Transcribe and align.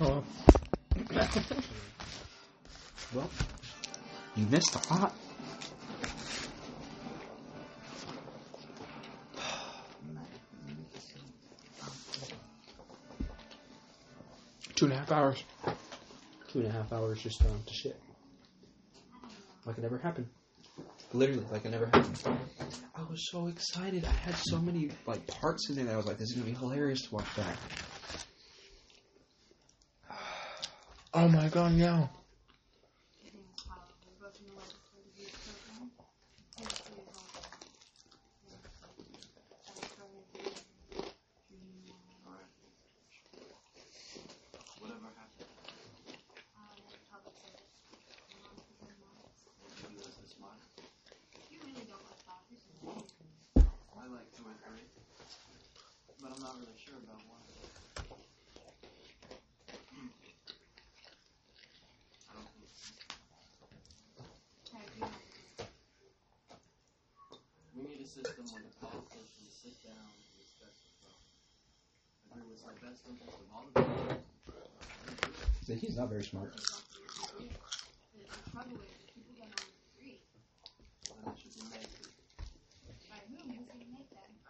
Oh, 0.00 0.24
Well, 3.12 3.30
you 4.36 4.46
missed 4.46 4.74
a 4.74 4.94
lot. 4.94 5.14
two 14.74 14.86
and 14.86 14.94
a 14.94 14.96
half 14.96 15.12
hours. 15.12 15.44
Two 16.48 16.58
and 16.60 16.68
a 16.68 16.70
half 16.72 16.92
hours 16.92 17.22
just 17.22 17.42
um, 17.44 17.62
to 17.66 17.72
shit. 17.74 18.00
Like 19.66 19.78
it 19.78 19.82
never 19.82 19.98
happened. 19.98 20.26
Literally, 21.12 21.44
like 21.50 21.64
it 21.64 21.70
never 21.70 21.86
happened. 21.86 22.22
I 22.96 23.02
was 23.10 23.30
so 23.30 23.46
excited. 23.46 24.04
I 24.04 24.10
had 24.10 24.36
so 24.36 24.58
many 24.58 24.90
like 25.06 25.24
parts 25.26 25.68
in 25.70 25.76
there 25.76 25.84
that 25.86 25.94
I 25.94 25.96
was 25.96 26.06
like, 26.06 26.18
"This 26.18 26.30
is 26.30 26.34
gonna 26.34 26.46
be 26.50 26.56
hilarious 26.56 27.02
to 27.02 27.14
watch 27.14 27.36
back." 27.36 27.56
Oh 31.16 31.28
my 31.28 31.48
god, 31.48 31.72
yeah. 31.74 32.08
Whatever 44.80 45.06
happened. 45.14 45.46
He 49.88 49.96
was 49.96 50.14
this 50.20 50.34
smart. 50.36 50.58
I 53.56 54.06
like 54.08 54.34
two 54.36 54.42
or 54.42 54.56
three. 54.66 54.86
But 56.20 56.32
I'm 56.34 56.42
not 56.42 56.56
really 56.58 56.74
sure 56.76 56.94
about 56.98 57.22
one. 57.30 57.42
I 62.28 62.34
don't 62.34 62.48
think 62.50 62.64
we 67.74 67.82
need 67.82 68.00
a 68.00 68.06
system 68.06 68.46
where 68.54 68.62
the 68.62 68.70
politicians 68.80 69.50
sit 69.62 69.74
down 69.82 69.98
and 69.98 70.22
discuss 70.38 70.78
the 70.82 70.94
problem. 71.02 71.26
Agree 72.30 72.42
what's 72.48 72.62
the 72.62 72.70
best 72.86 73.02
interest 73.10 73.34
of 73.34 73.50
all 73.50 73.66
the 73.66 73.82
people. 73.82 74.22
So 75.66 75.74
he's 75.74 75.96
not 75.96 76.08
very 76.08 76.24
smart. 76.24 76.54
And 76.54 76.60
it 81.26 81.38
should 81.40 81.54
be 81.54 81.62
made. 81.70 81.90
I 83.10 83.18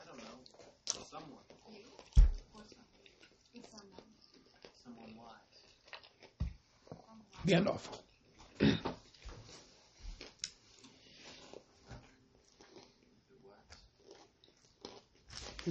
don't 0.05 0.21
know. 0.21 0.37
Someone. 1.11 1.45
Someone 4.85 5.15
wise. 5.17 5.65
Gandalf. 7.47 7.89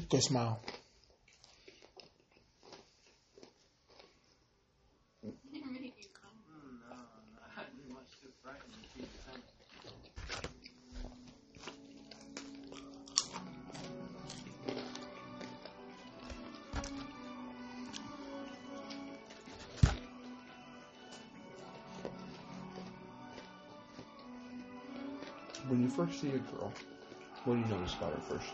Go 0.10 0.20
smile. 0.20 0.60
See 26.24 26.30
a 26.30 26.38
girl, 26.38 26.72
what 27.44 27.56
do 27.56 27.60
you 27.60 27.66
notice 27.66 27.96
about 27.96 28.14
her 28.14 28.22
first? 28.22 28.48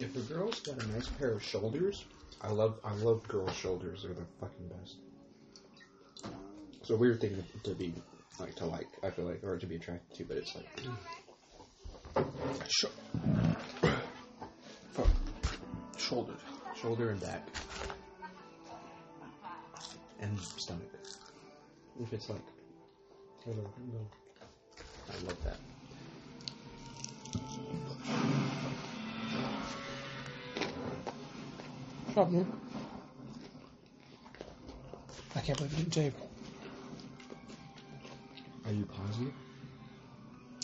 If 0.00 0.16
a 0.16 0.20
girl's 0.32 0.58
got 0.60 0.82
a 0.82 0.86
nice 0.88 1.06
pair 1.06 1.30
of 1.30 1.42
shoulders, 1.42 2.04
I 2.40 2.48
love 2.48 2.80
I 2.84 2.94
love 2.94 3.26
girl 3.28 3.48
shoulders. 3.48 4.02
They're 4.02 4.14
the 4.14 4.26
fucking 4.40 4.68
best. 4.68 4.96
It's 6.80 6.90
a 6.90 6.96
weird 6.96 7.20
thing 7.20 7.44
to 7.62 7.74
be 7.74 7.94
like 8.40 8.56
to 8.56 8.66
like. 8.66 8.88
I 9.04 9.10
feel 9.10 9.26
like, 9.26 9.44
or 9.44 9.56
to 9.56 9.66
be 9.66 9.76
attracted 9.76 10.16
to, 10.18 10.24
but 10.24 10.38
it's 10.38 10.56
like 10.56 10.66
Sh- 12.68 12.86
Fuck. 14.92 15.08
Shouldered. 16.08 16.36
shoulder 16.74 17.10
and 17.10 17.20
back 17.20 17.46
and 20.20 20.38
stomach. 20.40 20.88
If 22.00 22.12
it's 22.12 22.28
like, 22.30 22.40
I 23.46 23.50
don't 23.50 23.58
know. 23.92 24.06
I 25.10 25.26
love 25.26 25.44
that. 25.44 25.58
Up. 32.16 32.28
I 35.36 35.40
can't 35.40 35.58
believe 35.58 35.72
you 35.72 35.78
didn't 35.84 35.94
save. 35.94 36.14
Are 38.66 38.72
you 38.72 38.84
positive? 38.86 39.32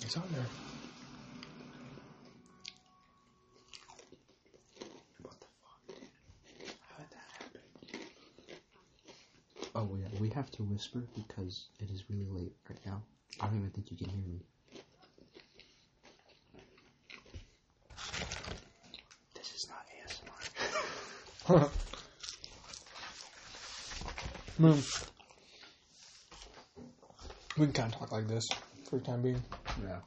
It's 0.03 0.17
on 0.17 0.25
there. 0.33 0.45
What 5.23 5.39
the 5.41 5.47
fuck? 5.63 5.81
How 6.91 6.99
did 6.99 7.11
that 7.11 7.29
happen? 7.39 7.61
Oh 9.77 9.97
yeah, 10.01 10.09
we 10.21 10.29
have 10.45 10.51
to 10.53 10.63
whisper 10.63 11.03
because 11.15 11.69
it 11.81 11.91
is 11.91 12.05
really 12.11 12.27
late 12.29 12.53
right 12.69 12.79
now. 12.85 13.03
I 13.41 13.47
don't 13.47 13.57
even 13.57 13.71
think 13.71 13.91
you 13.91 13.97
can 13.97 14.11
hear 14.11 14.23
me. 14.27 14.41
This 19.35 19.55
is 19.55 19.71
not 19.71 19.87
ASMR. 21.49 21.71
Moon. 24.59 24.83
We 27.57 27.65
can 27.67 27.73
kind 27.73 27.95
of 27.95 27.99
talk 27.99 28.13
like 28.13 28.29
this 28.29 28.47
for 28.91 28.99
the 28.99 29.05
time 29.05 29.23
being. 29.23 29.43
Yeah. 29.83 30.01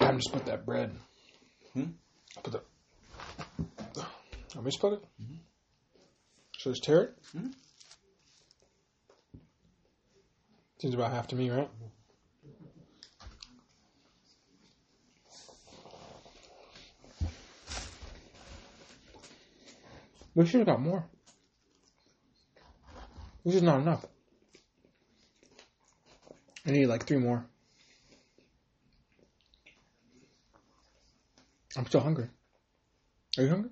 Time 0.00 0.16
to 0.16 0.22
split 0.22 0.46
that 0.46 0.66
bread. 0.66 0.90
Hmm? 1.74 1.84
Put 2.42 2.52
the. 2.54 2.60
Want 4.54 4.64
me 4.64 4.70
to 4.70 4.72
split 4.72 4.92
it? 4.94 5.04
So 6.66 6.72
just 6.72 6.82
tear 6.82 7.02
it? 7.04 7.18
Mhm. 7.32 7.54
Seems 10.80 10.94
about 10.94 11.12
half 11.12 11.28
to 11.28 11.36
me, 11.36 11.48
right? 11.48 11.70
We 20.34 20.44
should 20.44 20.58
have 20.58 20.66
got 20.66 20.80
more. 20.80 21.08
This 23.44 23.54
is 23.54 23.62
not 23.62 23.78
enough. 23.82 24.04
I 26.64 26.72
need 26.72 26.86
like 26.86 27.06
three 27.06 27.18
more. 27.18 27.46
I'm 31.76 31.86
still 31.86 32.00
hungry. 32.00 32.28
Are 33.38 33.44
you 33.44 33.50
hungry? 33.50 33.70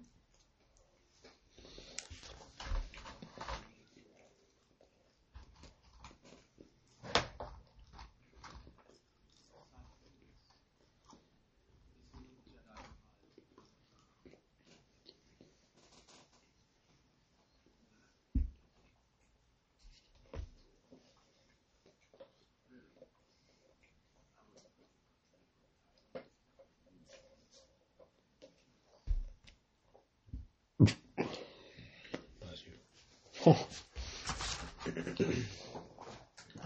I'm 33.46 33.56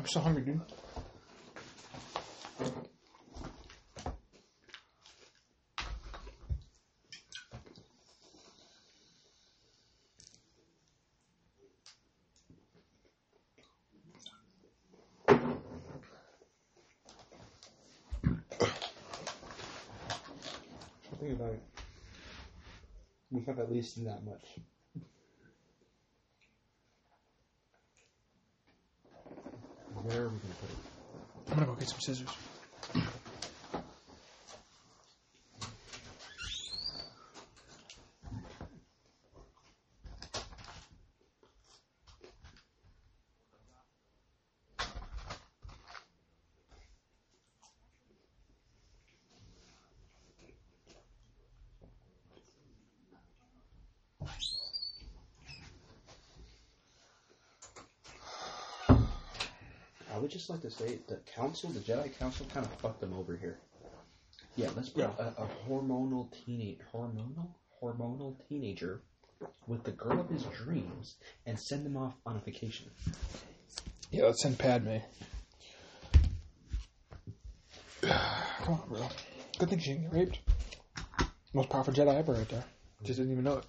so 0.07 0.21
hungry, 0.21 0.43
dude. 0.43 0.61
Think 21.19 21.33
about 21.33 21.51
it. 21.51 21.63
We 23.33 23.43
have 23.47 23.59
at 23.59 23.73
least 23.73 24.05
that 24.05 24.25
much. 24.25 24.61
Gonna 32.09 32.58
I 60.19 60.21
would 60.21 60.33
just 60.33 60.51
like 60.51 60.63
to 60.63 60.71
say 60.71 60.99
the 61.07 61.21
council, 61.33 61.71
the 61.71 61.79
Jedi 61.79 62.19
Council, 62.19 62.45
kind 62.53 62.67
of 62.67 62.73
fucked 62.81 63.01
them 63.01 63.15
over 63.15 63.37
here. 63.37 63.61
Yeah, 64.57 64.69
let's 64.75 64.89
put 64.89 65.05
Yeah. 65.05 65.11
a, 65.17 65.43
a 65.45 65.49
hormonal 65.69 66.27
teenage 66.45 66.81
hormonal 66.93 67.47
hormonal 67.81 68.35
teenager 68.49 69.01
with 69.69 69.85
the 69.85 69.93
girl 69.93 70.19
of 70.19 70.29
his 70.29 70.43
dreams 70.47 71.15
and 71.47 71.57
send 71.57 71.87
them 71.87 71.97
off 71.97 72.15
on 72.27 72.35
a 72.35 72.41
vacation. 72.41 72.91
Yeah, 74.11 74.25
let's 74.25 74.43
send 74.43 74.59
Padme. 74.59 74.97
Come 78.03 78.75
on, 78.75 78.89
bro. 78.89 79.09
Good 79.61 79.71
thing 79.71 79.79
she 79.79 79.91
didn't 79.93 80.11
get 80.11 80.13
raped. 80.15 80.41
Most 81.55 81.71
powerful 81.71 81.95
Jedi 81.95 82.13
ever, 82.19 82.33
right 82.33 82.49
there. 82.49 82.65
Just 83.05 83.19
didn't 83.21 83.31
even 83.31 83.45
know 83.45 83.59
it. 83.59 83.65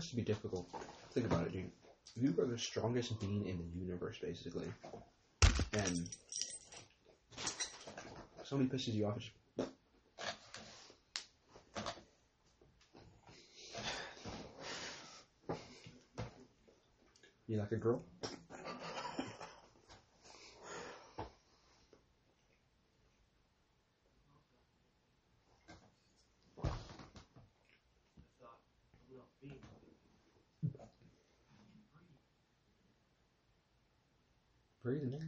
Has 0.00 0.08
to 0.08 0.16
be 0.16 0.22
difficult. 0.22 0.66
Think 1.12 1.26
about 1.26 1.46
it, 1.46 1.52
dude. 1.52 1.70
You 2.16 2.34
are 2.42 2.46
the 2.46 2.56
strongest 2.56 3.20
being 3.20 3.44
in 3.44 3.58
the 3.58 3.78
universe, 3.78 4.16
basically, 4.22 4.64
and 5.74 6.08
somebody 8.44 8.70
pisses 8.70 8.94
you 8.94 9.04
off. 9.04 9.18
You 17.46 17.58
like 17.58 17.72
a 17.72 17.76
girl? 17.76 18.02
Breathe 34.82 34.94
in 34.94 34.98
there. 34.98 34.98
I'm 34.98 34.98
haunted 34.98 34.98
by 34.98 34.98
the 34.98 34.98
peace 34.98 34.98
that 34.98 34.98
you 34.98 34.98
should 34.98 34.98
never 34.98 34.98
have 34.98 34.98
given 34.98 34.98
me. 34.98 34.98
My 34.98 34.98
heart 34.98 34.98
is 34.98 34.98
being 34.98 34.98
opened 34.98 34.98
that 34.98 34.98
this 34.98 34.98
will 34.98 34.98
not 34.98 34.99
sky. 35.18 35.26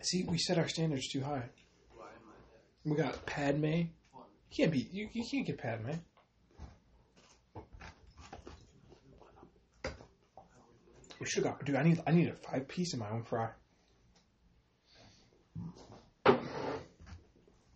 See, 0.00 0.24
we 0.24 0.38
set 0.38 0.56
our 0.56 0.68
standards 0.68 1.08
too 1.08 1.22
high. 1.22 1.50
We 2.84 2.96
got 2.96 3.26
Padme. 3.26 3.64
You 3.64 3.90
can't 4.50 4.72
be. 4.72 4.88
You, 4.90 5.10
you 5.12 5.22
can't 5.22 5.46
get 5.46 5.58
Padme. 5.58 5.90
We 11.20 11.26
should 11.26 11.44
have 11.44 11.58
got. 11.58 11.64
Dude, 11.66 11.76
I 11.76 11.82
need. 11.82 12.00
I 12.06 12.12
need 12.12 12.28
a 12.28 12.32
five 12.32 12.66
piece 12.68 12.94
of 12.94 13.00
my 13.00 13.10
own 13.10 13.24
fry. 13.24 13.50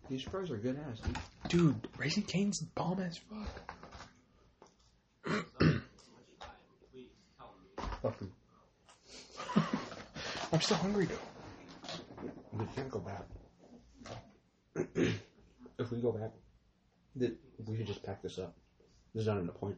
These 0.09 0.23
fries 0.23 0.51
are 0.51 0.57
good 0.57 0.77
ass, 0.89 0.99
dude. 0.99 1.17
Dude, 1.49 1.87
Raising 1.97 2.23
Cane's 2.23 2.59
bomb 2.61 2.99
as 2.99 3.17
fuck. 3.17 3.61
Please 6.91 7.09
tell 7.37 7.53
me. 7.63 7.85
Fuck 8.01 8.21
you. 8.21 8.31
I'm 10.51 10.61
still 10.61 10.77
hungry 10.77 11.05
though. 11.05 12.29
We 12.51 12.65
can't 12.75 12.91
go 12.91 12.99
back. 12.99 13.25
if 14.95 15.91
we 15.91 15.97
go 15.99 16.11
back, 16.11 16.31
th- 17.17 17.33
we 17.65 17.77
should 17.77 17.87
just 17.87 18.03
pack 18.03 18.21
this 18.21 18.37
up. 18.37 18.55
There's 19.13 19.27
not 19.27 19.37
even 19.37 19.49
a 19.49 19.53
point. 19.53 19.77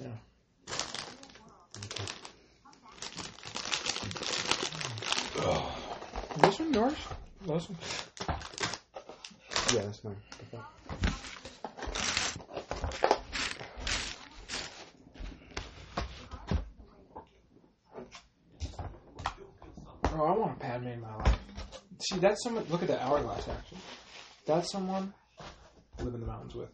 Yeah. 0.00 0.06
Okay. 1.76 2.04
This 6.40 6.58
one 6.58 6.72
yours? 6.72 6.94
One. 7.44 7.60
Yeah, 9.74 9.82
that's 9.82 10.04
mine. 10.04 10.16
The 10.38 10.44
fuck? 10.56 10.72
Bro, 20.02 20.24
I 20.24 20.32
want 20.38 20.56
a 20.56 20.60
Padme 20.60 20.86
in 20.88 21.00
my 21.00 21.16
life. 21.16 21.38
See, 22.00 22.18
that's 22.18 22.42
someone. 22.42 22.64
Look 22.68 22.82
at 22.82 22.88
that 22.88 23.00
hourglass 23.02 23.48
action. 23.48 23.78
That's 24.46 24.70
someone 24.70 25.12
I 25.98 26.02
live 26.02 26.14
in 26.14 26.20
the 26.20 26.26
mountains 26.26 26.54
with. 26.54 26.68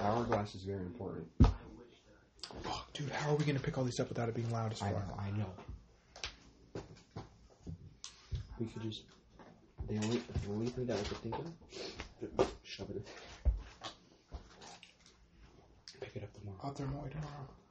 Hourglass 0.00 0.54
is 0.54 0.64
very 0.64 0.82
important. 0.82 1.26
Fuck, 2.62 2.92
dude, 2.92 3.10
how 3.10 3.30
are 3.30 3.36
we 3.36 3.44
gonna 3.44 3.58
pick 3.60 3.78
all 3.78 3.84
these 3.84 3.98
up 4.00 4.08
without 4.08 4.28
it 4.28 4.34
being 4.34 4.50
loud 4.50 4.72
as 4.72 4.82
I 4.82 4.90
fuck? 4.92 5.08
know, 5.08 5.14
I 5.18 5.30
know. 5.30 5.50
We 8.58 8.66
could 8.66 8.82
just. 8.82 9.02
The 9.88 9.96
only, 9.96 10.18
the 10.18 10.52
only 10.52 10.66
thing 10.66 10.86
that 10.86 10.98
I 10.98 11.02
could 11.02 11.18
think 11.18 11.34
of, 11.36 12.48
shove 12.64 12.90
it 12.90 12.96
in. 12.96 13.02
Pick 16.00 16.16
it 16.16 16.22
up 16.24 16.32
tomorrow. 16.32 16.58
I'll 16.64 16.72
throw 16.72 16.86
away 16.86 17.10
tomorrow. 17.10 17.65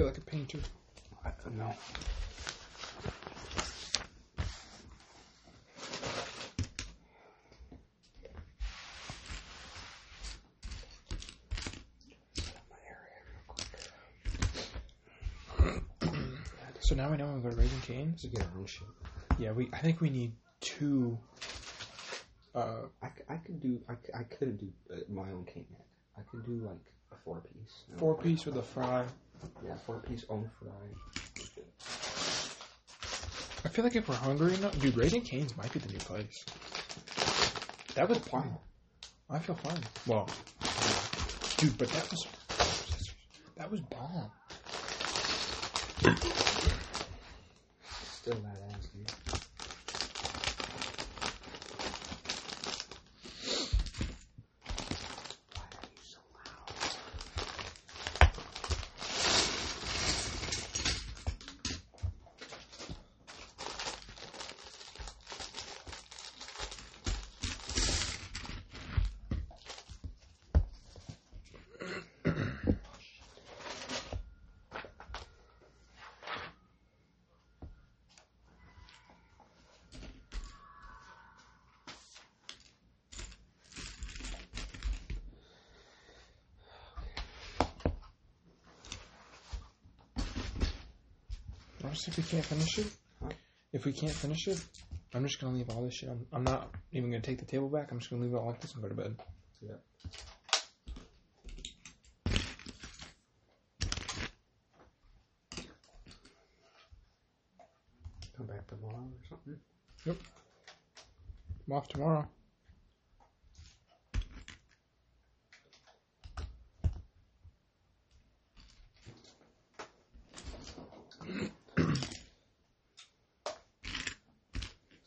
Feel 0.00 0.06
like 0.06 0.16
a 0.16 0.22
painter. 0.22 0.58
I 1.26 1.30
don't 1.44 1.58
know. 1.58 1.74
So 16.80 16.94
now 16.94 17.10
we 17.10 17.18
know 17.18 17.26
we 17.34 17.42
go 17.42 17.50
to 17.50 17.56
Raising 17.56 17.80
Cane's. 17.82 18.22
To 18.22 18.28
get 18.28 18.40
our 18.40 18.48
own 18.58 18.64
shit. 18.64 18.88
Yeah, 19.38 19.52
we. 19.52 19.68
I 19.74 19.80
think 19.80 20.00
we 20.00 20.08
need 20.08 20.32
two. 20.62 21.18
Uh, 22.54 22.84
I, 23.02 23.08
c- 23.08 23.24
I 23.28 23.36
could 23.36 23.60
do 23.60 23.78
I, 23.86 23.92
c- 23.96 24.14
I 24.14 24.22
could 24.22 24.58
do 24.58 24.68
uh, 24.90 24.96
my 25.10 25.24
own 25.30 25.44
Caniac. 25.44 25.84
I 26.16 26.22
could 26.30 26.46
do 26.46 26.66
like 26.66 26.80
a 27.12 27.16
four 27.22 27.42
piece. 27.42 27.84
four 27.98 28.14
piece 28.14 28.46
with 28.46 28.56
a 28.56 28.62
fry. 28.62 29.04
Yeah, 29.64 29.76
four 29.86 30.00
piece 30.00 30.24
own 30.28 30.50
fry. 30.58 30.70
I 33.64 33.68
feel 33.68 33.84
like 33.84 33.94
if 33.94 34.08
we're 34.08 34.16
hungry 34.16 34.54
enough, 34.54 34.78
dude, 34.80 34.96
Raising 34.96 35.22
Cane's 35.22 35.56
might 35.56 35.72
be 35.72 35.80
the 35.80 35.88
new 35.88 36.00
place. 36.00 36.44
That 37.94 38.08
was 38.08 38.18
fine. 38.30 38.56
I 39.28 39.38
feel 39.38 39.56
fine. 39.56 39.82
Well, 40.06 40.32
dude, 41.58 41.76
but 41.78 41.92
that 41.92 42.10
was 42.10 42.26
that 43.56 43.70
was 43.70 43.80
bomb. 43.80 44.30
Still 48.22 48.36
that 48.36 48.69
Honestly, 91.90 92.12
if 92.12 92.18
we 92.18 92.22
can't 92.22 92.44
finish 92.44 92.78
it, 92.78 92.86
if 93.72 93.84
we 93.84 93.92
can't 93.92 94.12
finish 94.12 94.46
it, 94.46 94.64
I'm 95.12 95.26
just 95.26 95.40
gonna 95.40 95.56
leave 95.56 95.68
all 95.70 95.82
this 95.82 95.94
shit. 95.94 96.08
I'm, 96.08 96.24
I'm 96.32 96.44
not 96.44 96.72
even 96.92 97.10
gonna 97.10 97.20
take 97.20 97.40
the 97.40 97.44
table 97.44 97.68
back. 97.68 97.90
I'm 97.90 97.98
just 97.98 98.10
gonna 98.10 98.22
leave 98.22 98.32
it 98.32 98.36
all 98.36 98.46
like 98.46 98.60
this 98.60 98.74
and 98.74 98.82
go 98.84 98.88
to 98.88 98.94
bed. 98.94 99.16
Yeah. 99.60 99.74
Come 108.36 108.46
back 108.46 108.68
tomorrow 108.68 108.94
or 108.94 109.28
something. 109.28 109.58
I'm 111.66 111.72
off 111.72 111.88
tomorrow. 111.88 112.28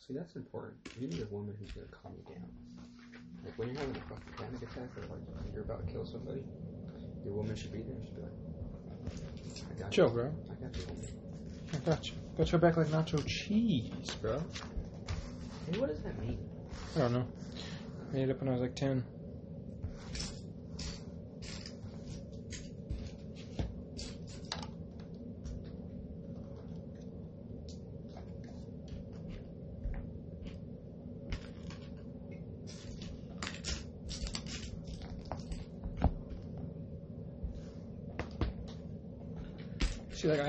See, 0.06 0.12
that's 0.12 0.36
important. 0.36 0.76
You 1.00 1.08
need 1.08 1.22
a 1.22 1.26
woman 1.34 1.53
who's 1.64 1.72
gonna 1.72 1.86
calm 2.02 2.12
you 2.16 2.34
down. 2.34 2.44
Like 3.44 3.58
when 3.58 3.68
you're 3.68 3.78
having 3.78 3.96
a 3.96 4.00
fucking 4.00 4.32
panic 4.36 4.62
attack 4.62 4.90
or 4.96 5.02
like 5.14 5.22
you're 5.54 5.62
about 5.62 5.86
to 5.86 5.92
kill 5.92 6.04
somebody, 6.04 6.44
your 7.24 7.34
woman 7.34 7.56
should 7.56 7.72
be 7.72 7.78
there. 7.80 7.96
She'd 8.04 8.16
be 8.16 8.22
like, 8.22 8.30
"I 9.70 9.80
got 9.80 9.90
Chill, 9.90 10.08
you. 10.08 10.12
bro. 10.12 10.32
I 10.50 10.54
got 10.64 10.76
you, 10.76 10.84
woman." 10.88 11.08
I 11.72 11.76
got 11.78 12.06
you. 12.08 12.14
Got 12.36 12.52
your 12.52 12.60
back 12.60 12.76
like 12.76 12.88
nacho 12.88 13.24
cheese, 13.26 14.14
bro. 14.20 14.42
Hey, 15.70 15.78
what 15.78 15.88
does 15.88 16.00
that 16.02 16.18
mean? 16.20 16.38
I 16.96 16.98
don't 17.00 17.12
know. 17.12 17.26
I 18.10 18.14
Made 18.14 18.28
it 18.28 18.32
up 18.32 18.40
when 18.40 18.48
I 18.50 18.52
was 18.52 18.60
like 18.60 18.76
ten. 18.76 19.04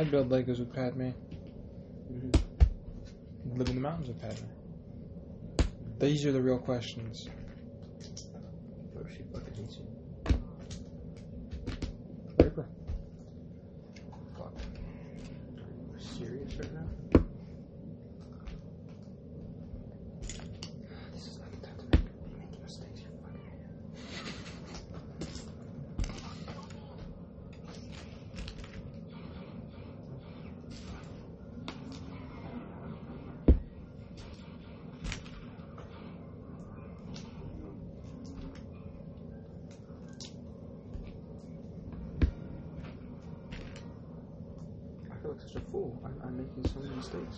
See, 0.05 0.11
like 0.11 0.25
I 0.25 0.27
build 0.27 0.47
Legos 0.47 0.59
with 0.59 0.73
Padme. 0.73 1.09
Mm-hmm. 2.11 3.57
Live 3.57 3.69
in 3.69 3.75
the 3.75 3.81
mountains 3.81 4.07
with 4.09 4.21
Padme. 4.21 4.45
These 5.99 6.25
are 6.25 6.31
the 6.31 6.41
real 6.41 6.59
questions. 6.59 7.29
What 8.93 9.05
if 9.07 9.15
she 9.15 9.23
fucking 9.33 9.53
hates 9.53 9.77
you? 9.77 9.85
Rape 12.39 12.55
her. 12.55 12.67
Fuck. 14.37 14.53
Are 14.53 14.61
you 15.57 15.99
serious 15.99 16.55
right 16.57 16.73
now? 16.73 16.87
This 21.13 21.27
is 21.27 21.39
not 21.39 21.49
the 21.51 21.57
time 21.65 21.77
to 21.77 21.85
make, 21.97 22.07
make 22.37 22.61
mistakes, 22.61 22.99
you 23.01 23.07
fucking 23.23 23.47
idiot. 23.53 23.71
I 45.11 45.13
feel 45.21 45.31
like 45.31 45.41
such 45.41 45.55
a 45.55 45.59
fool. 45.71 45.99
I'm, 46.05 46.13
I'm 46.23 46.37
making 46.37 46.71
so 46.71 46.79
many 46.79 46.95
mistakes. 46.95 47.37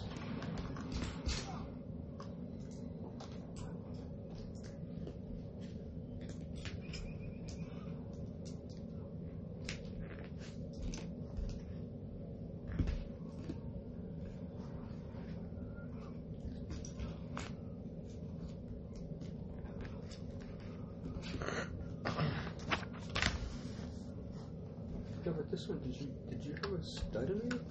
Yeah, 25.25 25.33
but 25.35 25.51
this 25.67 25.75
one, 25.75 25.91
did 25.91 26.01
you 26.01 26.07
did 26.29 26.45
you 26.45 26.53
have 26.53 26.79
a 26.79 26.83
stud 26.83 27.29
in 27.29 27.51
it? 27.51 27.61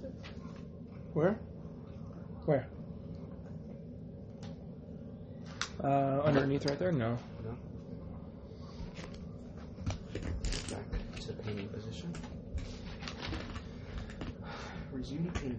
Where? 1.14 1.38
Where? 2.44 2.66
Uh, 5.82 6.20
underneath 6.24 6.66
right 6.66 6.78
there? 6.78 6.92
No. 6.92 7.18
No. 7.44 7.56
Back 10.70 11.20
to 11.20 11.32
painting 11.32 11.68
position. 11.68 12.12
Resume 14.92 15.30
painting 15.30 15.58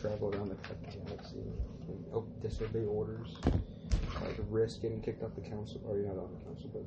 travel 0.00 0.34
around 0.34 0.48
the 0.50 0.56
galaxy 0.90 1.38
and 1.88 2.04
oh, 2.12 2.26
disobey 2.40 2.84
orders, 2.86 3.36
like 4.22 4.36
risk 4.50 4.82
getting 4.82 5.00
kicked 5.00 5.22
off 5.22 5.34
the 5.34 5.40
council, 5.40 5.80
or 5.86 5.96
you're 5.96 6.06
not 6.06 6.18
on 6.18 6.30
the 6.38 6.44
council, 6.44 6.70
but 6.72 6.84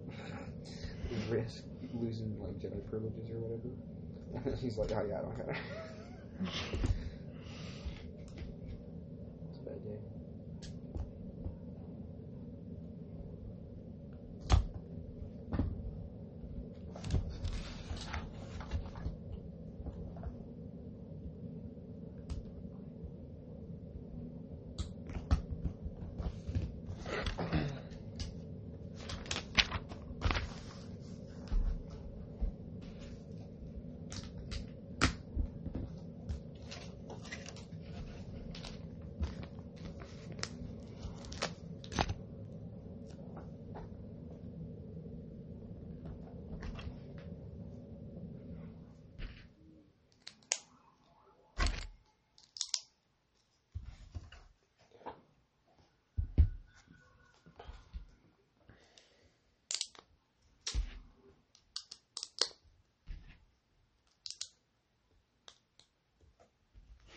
risk 1.30 1.64
losing 1.94 2.40
like 2.40 2.60
Jedi 2.60 2.86
privileges 2.90 3.30
or 3.32 3.40
whatever. 3.40 4.56
He's 4.62 4.78
like, 4.78 4.92
oh 4.92 5.06
yeah, 5.08 5.20
I 5.20 5.22
don't 5.22 5.36
care. 5.36 5.58
it's 9.50 9.58
a 9.58 9.70
bad 9.70 9.84
day. 9.84 10.00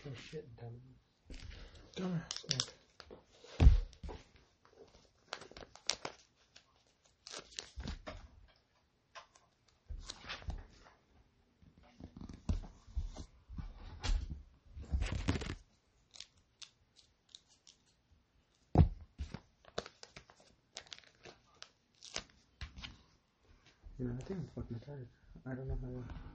Oh 0.07 0.13
shit, 0.31 0.49
dumb. 0.57 0.73
Dumbass. 1.95 2.49
Nick. 2.49 2.75
You 24.01 24.07
know, 24.09 24.15
I 24.19 24.23
think 24.25 24.41
I'm 24.41 24.49
fucking 24.57 24.81
tired. 24.87 25.09
I 25.45 25.53
don't 25.55 25.69
know 25.69 25.77
how 25.83 26.30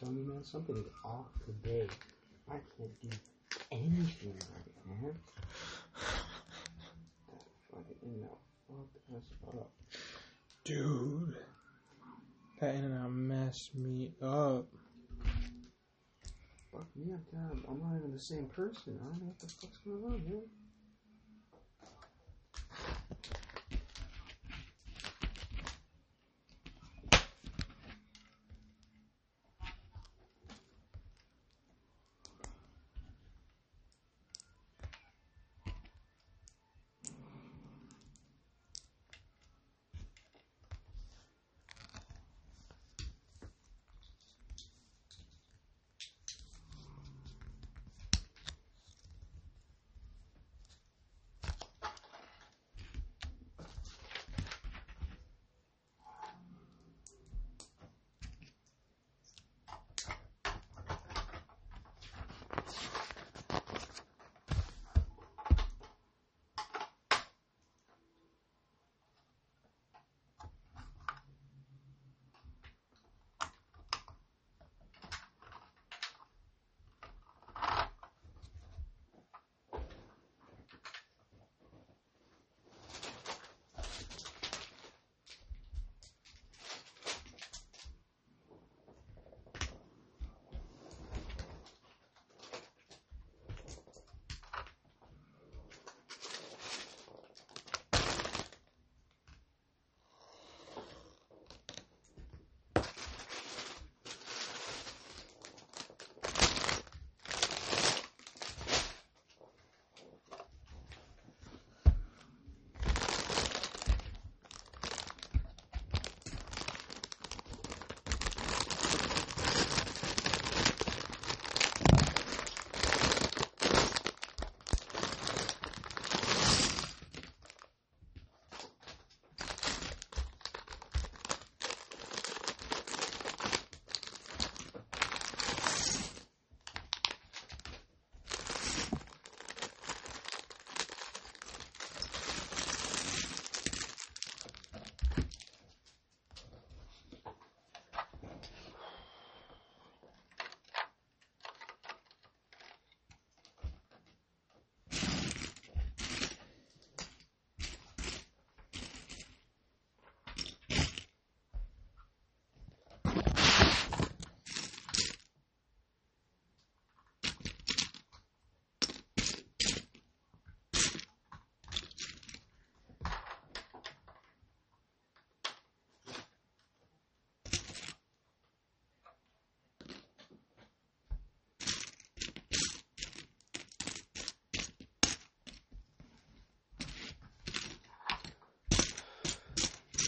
Tell 0.00 0.12
me, 0.12 0.22
man, 0.22 0.42
something 0.42 0.76
is 0.76 0.86
off 1.04 1.26
today. 1.44 1.86
I 2.50 2.54
can't 2.76 3.00
do 3.02 3.10
anything 3.70 4.32
right, 4.32 4.72
man. 4.88 5.14
That 7.28 7.44
fucking 7.70 7.96
in-out 8.02 8.38
fucked 8.66 8.96
us 9.14 9.28
up. 9.48 9.70
Dude. 10.64 11.36
That 12.60 12.76
in 12.76 12.84
and 12.84 12.98
out 12.98 13.12
messed 13.12 13.74
me 13.74 14.14
up. 14.22 14.68
Fuck 16.72 16.86
me 16.96 17.12
up, 17.12 17.20
God. 17.30 17.62
I'm 17.68 17.80
not 17.80 17.98
even 17.98 18.12
the 18.12 18.18
same 18.18 18.46
person. 18.46 18.98
I 19.02 19.04
don't 19.04 19.20
know 19.20 19.26
what 19.26 19.38
the 19.38 19.48
fuck's 19.48 19.78
going 19.84 20.04
on, 20.04 20.22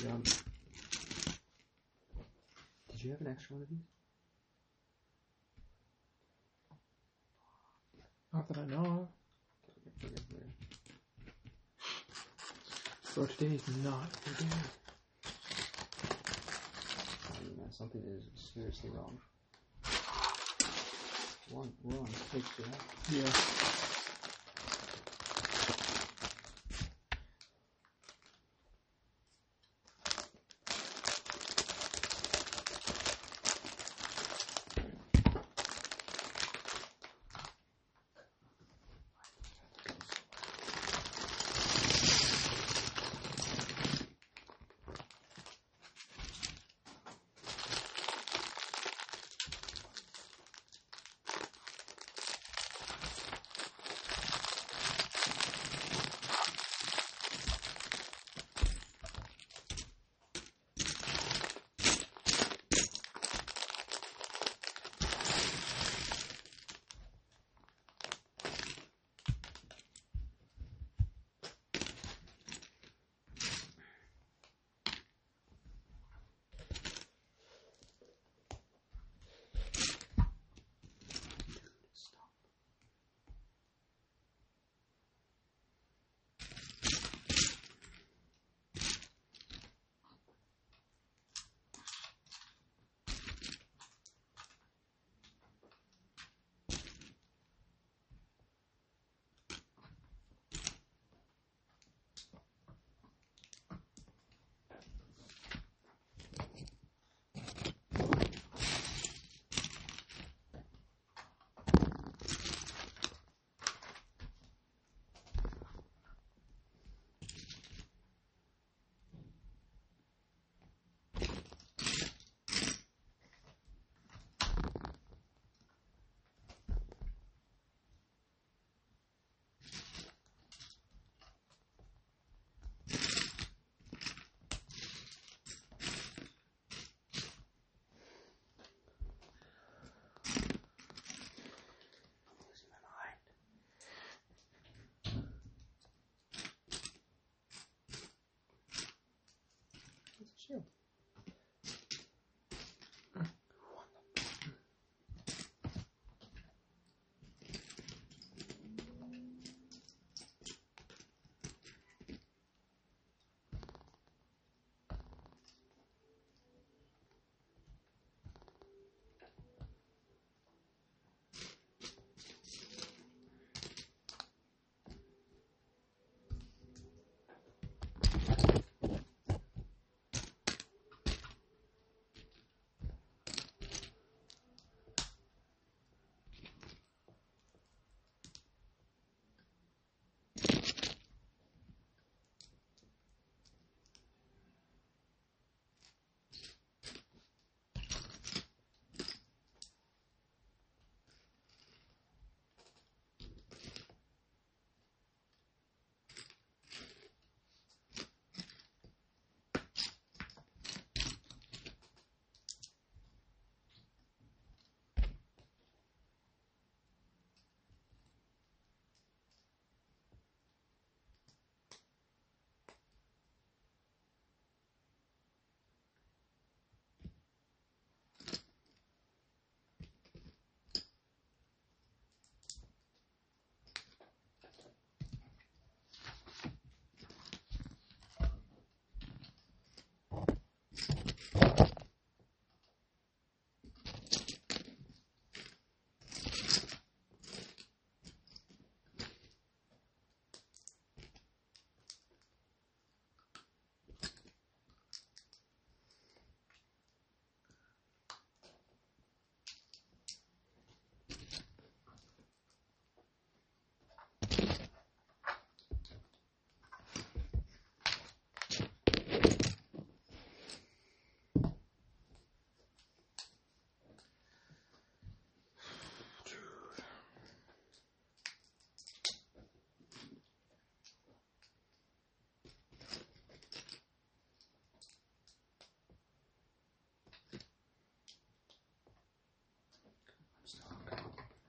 Um, 0.04 0.24
did 2.90 3.04
you 3.04 3.10
have 3.12 3.20
an 3.20 3.28
extra 3.28 3.54
one 3.54 3.62
of 3.62 3.68
these? 3.68 3.78
Not 8.32 8.48
that 8.48 8.58
I 8.58 8.64
know 8.64 9.02
of. 9.02 9.08
Bro, 13.14 13.26
today 13.26 13.54
is 13.54 13.68
not 13.68 14.08
your 14.26 14.34
day. 14.34 14.44
Um, 17.30 17.60
uh, 17.64 17.70
something 17.70 18.02
is 18.06 18.24
seriously 18.54 18.90
wrong. 18.90 19.18
We're 21.50 21.60
on, 21.60 21.72
we're 21.84 21.98
on 22.00 22.08
page 22.32 22.56
two. 22.56 22.64
Yeah. 23.08 23.30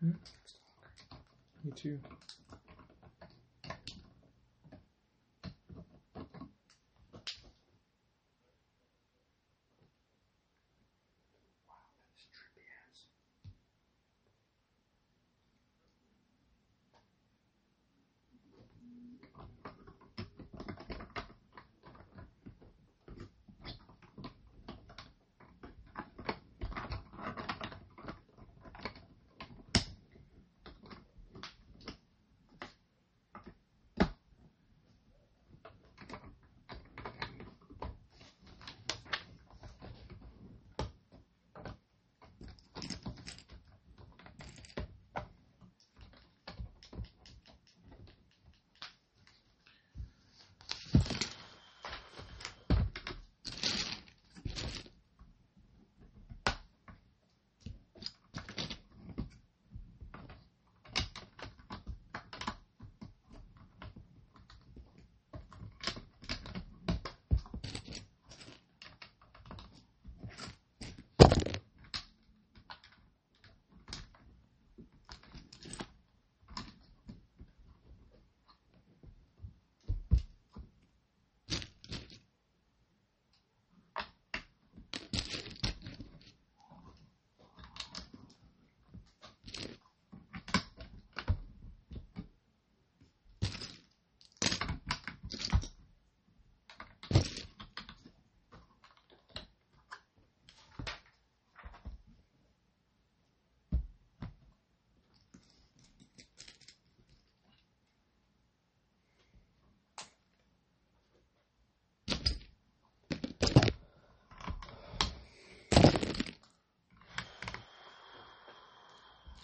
Mm-hmm. 0.03 0.17
Me 1.63 1.71
too. 1.71 1.99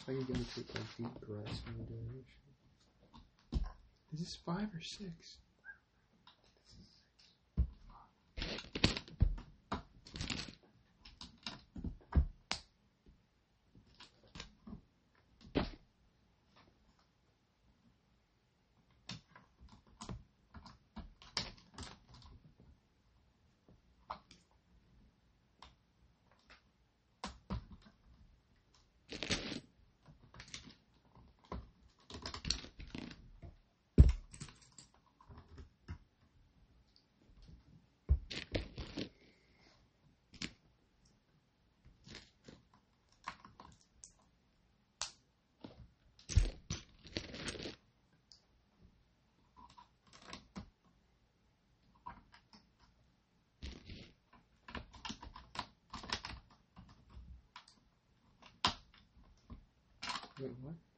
How 0.10 0.16
are 0.16 0.18
you 0.18 0.26
gonna 0.26 0.44
take 0.56 0.66
a 0.70 0.80
deep 0.98 1.14
breath 1.28 1.62
when 1.66 1.76
you're 1.78 1.86
this? 3.54 3.62
Is 4.12 4.20
this 4.20 4.36
five 4.44 4.74
or 4.74 4.82
six? 4.82 5.38
Wait, 60.40 60.52
what? 60.64 60.89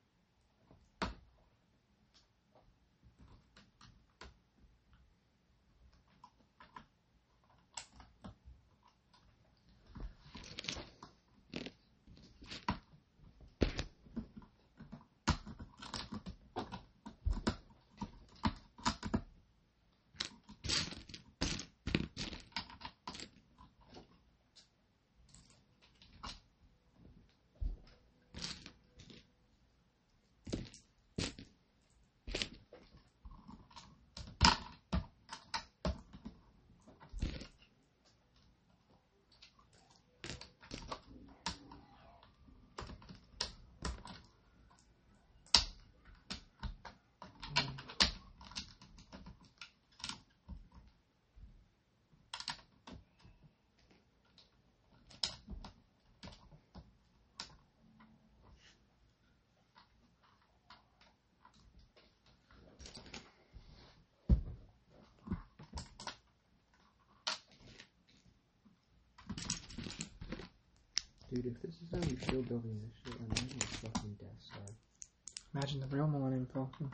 Dude, 71.34 71.46
if 71.46 71.62
this 71.62 71.76
is 71.76 71.88
how 71.94 72.10
you 72.10 72.17
feel 72.17 72.41
building 72.41 72.78
this 72.84 72.91
shit, 73.06 73.15
imagine 73.22 73.58
a 73.62 73.88
fucking 73.88 74.17
Death 74.20 74.28
Star. 74.44 74.76
Imagine 75.56 75.80
the 75.80 75.88
real 75.88 76.06
Millennium 76.06 76.46
Falcon. 76.54 76.91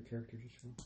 Your 0.00 0.08
character 0.08 0.38
just 0.38 0.64
mean, 0.64 0.76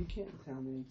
you 0.00 0.06
can't 0.06 0.44
tell 0.46 0.62
me. 0.62 0.86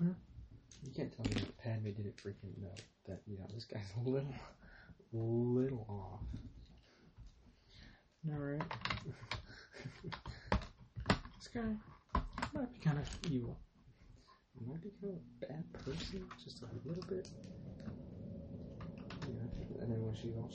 You 0.00 0.90
can't 0.96 1.14
tell 1.14 1.26
me 1.26 1.32
that 1.34 1.58
Padme 1.58 1.84
didn't 1.84 2.16
freaking 2.16 2.58
know 2.60 2.74
that, 3.06 3.20
you 3.26 3.38
know, 3.38 3.46
this 3.52 3.66
guy's 3.66 3.82
a 4.06 4.08
little, 4.08 4.34
little 5.12 5.86
off. 5.88 6.20
No, 8.24 8.36
right? 8.38 8.62
this 11.38 11.48
guy 11.52 11.60
might 12.54 12.72
be 12.72 12.78
kind 12.78 12.98
of 12.98 13.06
evil. 13.30 13.58
Might 14.66 14.82
be 14.82 14.90
kind 15.00 15.14
of 15.14 15.18
a 15.18 15.40
bad 15.40 15.41
person, 15.84 16.26
just 16.42 16.62
a 16.62 16.88
little 16.88 17.04
bit. 17.08 17.28
Yeah, 19.28 19.82
and 19.82 19.92
then 19.92 20.00
when 20.04 20.14
she 20.14 20.28
was 20.28 20.52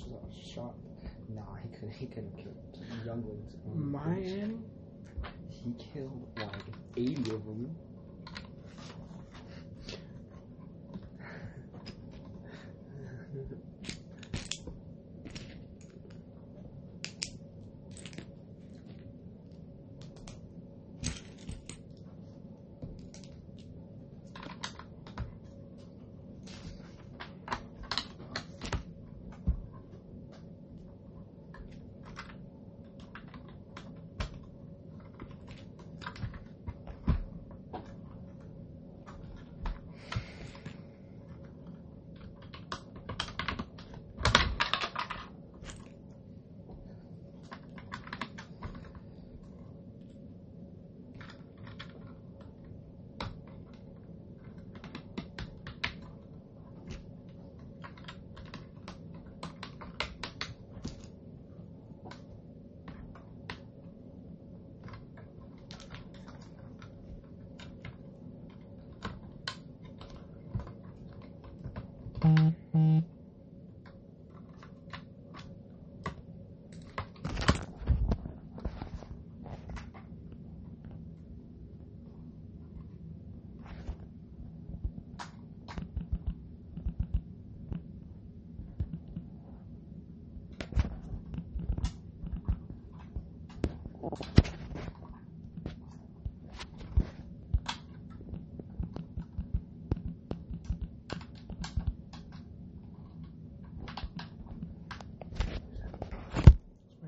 shot, 0.53 0.75
oh, 0.75 1.09
nah, 1.33 1.55
he 1.61 1.69
could 1.77 1.89
he 1.91 2.05
could 2.07 2.23
have 2.25 2.35
killed 2.37 2.57
younglings. 3.05 3.55
on 3.65 3.79
the 3.79 3.85
My 3.85 4.03
bridge. 4.03 4.33
Annie? 4.33 4.59
He 5.49 5.73
killed 5.93 6.27
like 6.37 6.51
eighty 6.97 7.31
of 7.31 7.45
them. 7.45 7.46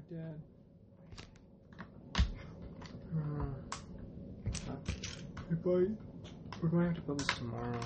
dad. 0.09 0.33
Uh, 3.15 3.43
hey. 5.49 5.87
We're 6.61 6.69
going 6.69 6.83
to 6.83 6.87
have 6.87 6.95
to 6.95 7.01
build 7.01 7.19
this 7.19 7.27
tomorrow. 7.37 7.79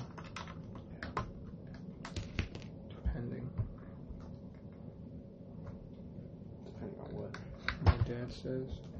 Yeah. 1.04 1.22
Depending. 2.88 3.48
Depending 6.64 6.98
on 6.98 7.06
what? 7.14 7.36
My 7.84 7.96
dad 8.04 8.32
says. 8.32 8.93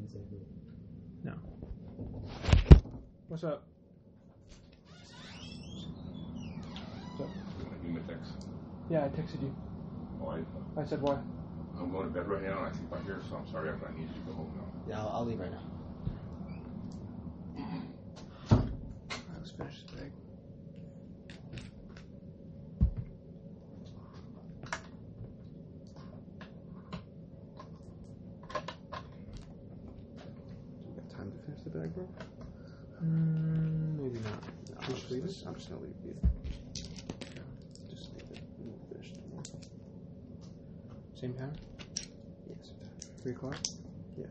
Didn't 0.00 0.12
say 0.12 0.20
who. 0.30 0.40
No. 1.24 1.34
What's 3.28 3.44
up? 3.44 3.64
What's 7.16 7.30
up? 7.30 7.36
You 7.58 7.64
want 7.66 7.80
to 7.80 7.86
give 7.86 7.94
me 7.94 8.00
a 8.00 8.12
text? 8.12 8.32
Yeah, 8.88 9.04
I 9.04 9.08
texted 9.08 9.42
you. 9.42 9.54
Oh, 10.22 10.30
I, 10.30 10.80
I 10.80 10.84
said 10.86 11.02
what? 11.02 11.18
I'm 11.78 11.90
going 11.92 12.06
to 12.06 12.14
bed 12.14 12.28
right 12.28 12.42
now 12.42 12.64
and 12.64 12.68
I 12.68 12.72
sleep 12.72 12.92
out 12.92 13.02
here, 13.04 13.20
so 13.28 13.36
I'm 13.36 13.50
sorry 13.50 13.68
if 13.68 13.76
I 13.86 13.92
need 13.96 14.08
you 14.08 14.14
to 14.14 14.26
go 14.26 14.32
home 14.32 14.52
now. 14.56 14.64
Yeah, 14.88 15.00
I'll, 15.00 15.08
I'll 15.08 15.26
leave 15.26 15.38
right 15.38 15.50
now. 15.50 15.62
Alright, 18.52 18.68
let's 19.38 19.50
finish 19.50 19.82
this 19.82 19.90
bag. 19.90 20.12
You 30.90 31.00
got 31.00 31.10
time 31.16 31.32
to 31.32 31.38
finish 31.46 31.62
the 31.64 31.70
bag, 31.70 31.94
bro? 31.94 32.08
Mm, 33.04 33.98
maybe 33.98 34.18
not. 34.20 34.88
No, 34.88 34.96
Should 34.96 35.10
we 35.10 35.18
I'm 35.46 35.49
just 35.60 35.72
leave 35.72 35.94
just, 36.02 36.06
it? 36.06 36.16
I'm 36.22 36.30
just 36.74 36.98
gonna 36.98 37.10
leave 37.10 37.52
it. 37.82 37.90
Just 37.90 38.10
leave 38.14 38.30
it. 38.32 38.42
We'll 38.58 38.78
finish 38.90 39.12
tomorrow. 39.12 39.42
Same 41.14 41.34
time? 41.34 41.52
Yes. 42.48 42.72
Three 43.22 43.32
o'clock? 43.32 43.56
Yeah. 44.16 44.26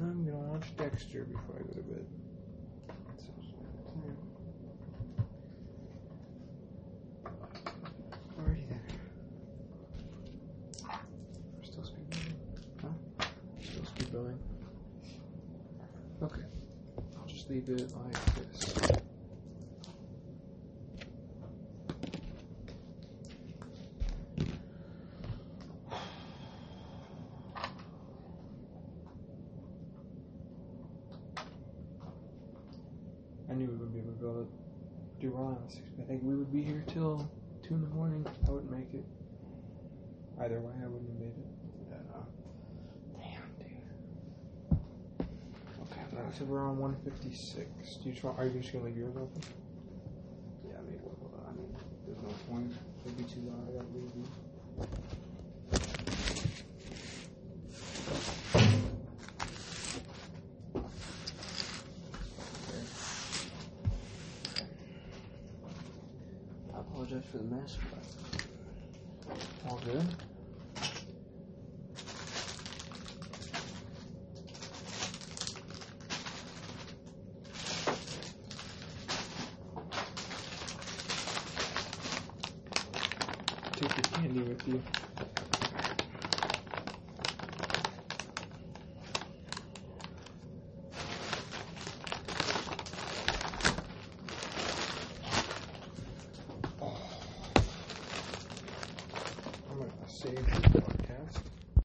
I'm 0.00 0.24
gonna 0.24 0.36
watch 0.36 0.76
Dexter 0.76 1.24
before 1.24 1.56
I 1.56 1.62
go 1.62 1.72
to 1.74 1.82
bed. 1.82 2.06
Alrighty 8.38 8.68
then. 8.68 8.80
We're 11.58 11.64
still 11.64 11.84
speed 11.84 12.10
building. 12.10 12.34
Huh? 12.82 12.88
Still 13.62 13.84
speed 13.84 14.12
building. 14.12 14.38
Okay. 16.22 16.42
I'll 17.18 17.26
just 17.28 17.48
leave 17.48 17.68
it 17.68 17.92
like 17.96 18.34
this. 18.34 18.74
I 33.48 33.54
knew 33.54 33.66
we 33.66 33.76
would 33.76 33.92
be 33.92 33.98
able 34.00 34.12
to 34.12 34.18
build 34.18 34.48
it. 35.22 35.26
Do 35.26 35.32
well 35.36 35.46
on 35.46 35.58
the 35.66 35.72
six. 35.72 35.84
I 36.00 36.02
think 36.02 36.22
we 36.22 36.34
would 36.34 36.52
be 36.52 36.62
here 36.62 36.84
till 36.88 37.30
two 37.62 37.74
in 37.74 37.82
the 37.82 37.88
morning. 37.88 38.26
I 38.46 38.50
wouldn't 38.50 38.70
make 38.70 38.92
it. 38.92 39.04
Either 40.40 40.60
way, 40.60 40.72
I 40.82 40.86
wouldn't 40.88 41.08
have 41.10 41.20
made 41.20 41.36
it. 41.38 41.46
Yeah. 41.90 41.96
Damn, 43.20 43.42
dude. 43.58 44.78
Okay, 45.82 46.00
well, 46.12 46.32
so 46.36 46.44
we're 46.44 46.60
on 46.60 46.78
156. 46.78 47.96
Do 48.02 48.10
you 48.10 48.16
want, 48.22 48.38
are 48.38 48.46
you 48.46 48.60
just 48.60 48.72
gonna 48.72 48.86
leave 48.86 48.96
yours 48.96 49.14
open? 49.16 49.42
Yeah, 50.66 50.78
I 50.78 50.82
mean, 50.82 50.98
what, 51.04 51.46
I 51.46 51.52
mean, 51.54 51.70
there's 52.06 52.18
no 52.18 52.34
point. 52.50 52.72
It'd 53.04 53.18
be 53.18 53.24
too 53.24 53.46
loud. 53.46 53.68
I 53.68 53.72
gotta 53.78 53.94
leave 53.94 54.10
you. 54.16 54.24